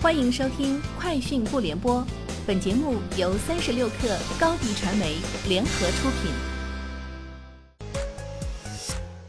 [0.00, 2.00] 欢迎收听《快讯不联播》，
[2.46, 5.16] 本节目由三十六克高低传媒
[5.48, 6.30] 联合出品。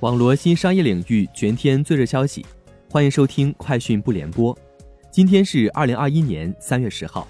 [0.02, 2.46] 网罗新商业领域全天最热消息，
[2.88, 4.56] 欢迎收听《快讯不联播》。
[5.10, 7.28] 今天是二零二一年三月十号。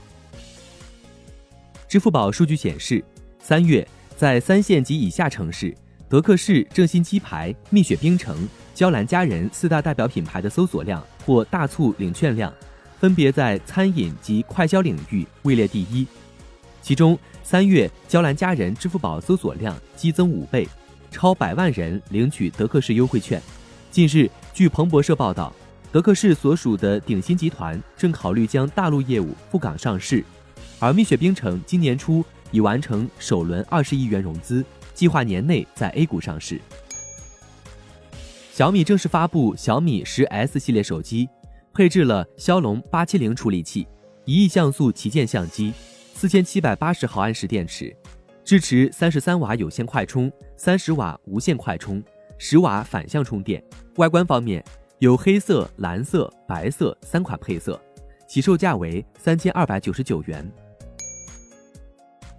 [1.87, 3.01] 支付宝数据显示，
[3.39, 3.87] 三月
[4.17, 5.73] 在三线及以下城市，
[6.09, 8.45] 德克士、正新鸡排、蜜雪冰城、
[8.75, 12.53] 娇兰佳人四大代表品牌的搜索量或大促领券量。
[12.99, 16.05] 分别在餐饮及快消领域位列第一，
[16.81, 20.67] 其中三月娇兰佳人支付宝搜索量激增五倍，
[21.09, 23.41] 超百万人领取德克士优惠券。
[23.89, 25.53] 近日，据彭博社报道，
[25.93, 30.21] 德克士所属的鼎新集团正考虑将大陆业务赴港上市，
[30.77, 34.63] 而蜜雪冰城今年初已完成首轮二十亿元融资，
[34.93, 36.59] 计划年内在 A 股上市。
[38.51, 41.29] 小米正式发布小米十 S 系列手机。
[41.73, 43.87] 配置了骁龙八七零处理器，
[44.25, 45.73] 一亿像素旗舰相机，
[46.13, 47.95] 四千七百八十毫安时电池，
[48.43, 52.03] 支持三十三瓦有线快充、三十瓦无线快充、
[52.37, 53.63] 十瓦反向充电。
[53.95, 54.63] 外观方面
[54.97, 57.79] 有黑色、蓝色、白色三款配色，
[58.27, 60.51] 起售价为三千二百九十九元。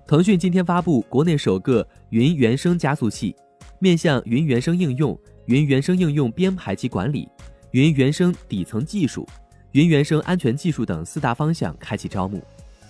[0.06, 3.34] 腾讯今天发布国内首个云原生加速器，
[3.78, 7.28] 面向云原生应用、云原生应用编排及管理。
[7.72, 9.28] 云原生底层技术、
[9.72, 12.42] 云原生安全技术等四大方向开启招募，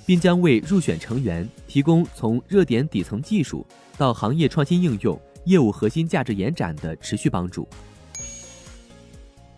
[0.07, 3.67] 并将为入选成员提供从热点底层技术
[3.99, 7.69] 到行业创新应用、业务核心价值延展的持续帮助。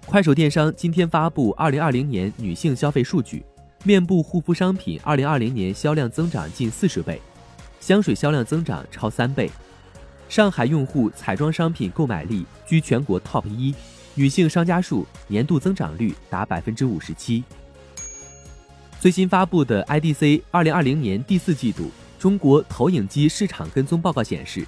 [0.06, 3.44] 快手电商今天发布二零二零年女性消费数据，
[3.84, 7.20] 面部护肤商品二零二零年销量增长近四十倍，
[7.78, 9.48] 香水销量增长超三倍，
[10.28, 13.72] 上海用户彩妆商品购买力居全国 TOP 一。
[14.14, 17.42] 女性商家数年度增长率达百分之五十七。
[19.00, 24.66] 最新发布的 IDC 二零二零年第四季度中国投影机市场跟踪报告显示，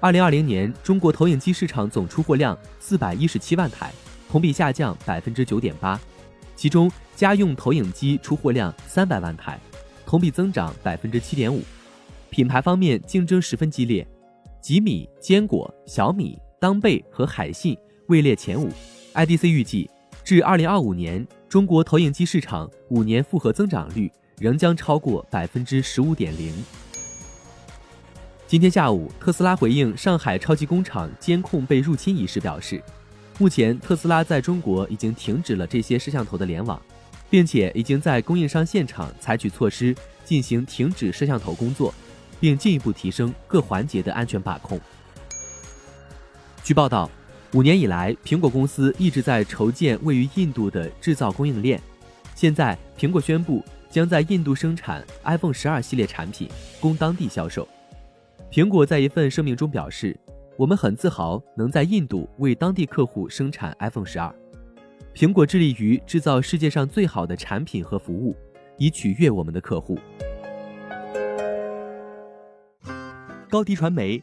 [0.00, 3.92] 二零二零年中国投影机市场总出货量四百一十七万台，
[4.30, 6.00] 同比下降百分之九点八。
[6.54, 9.60] 其中家用投影机出货量三百万台，
[10.06, 11.62] 同比增长百分之七点五。
[12.30, 14.06] 品牌方面竞争十分激烈，
[14.62, 17.76] 吉米、坚果、小米、当贝和海信。
[18.08, 18.70] 位列前五
[19.14, 19.90] ，IDC 预计，
[20.22, 26.52] 至二零二五年，中国投影机市场五年复合增长率仍将超过百分之十五点零。
[28.46, 32.80] 今天下午，特斯拉回应上海超级工厂监控被入侵一事表示，
[33.38, 36.80] 目前特斯拉在中国已经停止了这些摄像头的联网，
[37.28, 39.92] 并且已经在供应商现场采取措施
[40.24, 41.92] 进行停止摄像头工作，
[42.38, 44.80] 并进一步提升各环节的安全把控。
[46.62, 47.10] 据报道。
[47.52, 51.80] 五年以来，苹果公司一直在筹建位于印度的制造供应链。
[52.34, 57.66] 现在，苹果宣布将在印度生产 iPhone 十二系列产品，供当地销售。
[58.50, 60.14] 苹果在一份声明中表示
[60.58, 64.34] ：“我们很自豪能在印度为当地客户生产 iPhone 十二。
[65.14, 68.36] 苹果致力于制造世界上最好的产品和服务，
[68.76, 69.98] 以取悦我们的客户。”
[73.48, 74.22] 高迪传媒。